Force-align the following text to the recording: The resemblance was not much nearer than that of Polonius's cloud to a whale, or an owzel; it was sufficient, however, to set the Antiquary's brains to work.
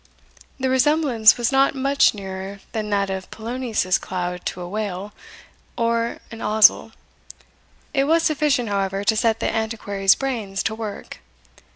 The 0.59 0.67
resemblance 0.71 1.37
was 1.37 1.51
not 1.51 1.75
much 1.75 2.15
nearer 2.15 2.61
than 2.71 2.89
that 2.89 3.11
of 3.11 3.29
Polonius's 3.29 3.99
cloud 3.99 4.47
to 4.47 4.61
a 4.61 4.67
whale, 4.67 5.13
or 5.77 6.17
an 6.31 6.39
owzel; 6.41 6.93
it 7.93 8.05
was 8.05 8.23
sufficient, 8.23 8.67
however, 8.69 9.03
to 9.03 9.15
set 9.15 9.39
the 9.39 9.47
Antiquary's 9.55 10.15
brains 10.15 10.63
to 10.63 10.73
work. 10.73 11.19